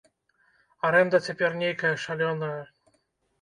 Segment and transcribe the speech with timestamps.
[0.89, 2.59] Арэнда цяпер нейкая шалёная.